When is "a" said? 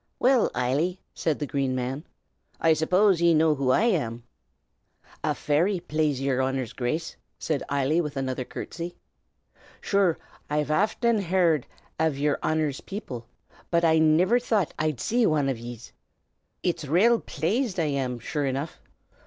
5.23-5.35